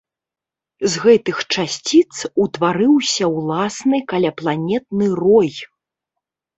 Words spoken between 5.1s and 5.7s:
рой.